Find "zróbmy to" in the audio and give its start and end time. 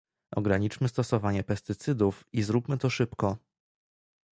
2.43-2.89